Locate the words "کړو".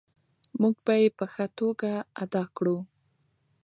2.55-2.77